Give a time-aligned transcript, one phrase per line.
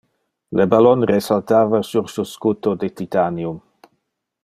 [0.59, 3.65] Le ballon resaltava sur su escudo de titanium.